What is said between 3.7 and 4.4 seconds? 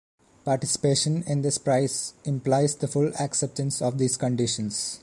of these